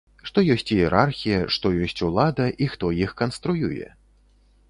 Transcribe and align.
Што 0.27 0.43
ёсць 0.53 0.69
іерархія, 0.75 1.41
што 1.57 1.71
ёсць 1.87 2.01
улада 2.09 2.47
і 2.67 2.71
хто 2.73 2.91
іх 3.09 3.13
канструюе? 3.23 3.87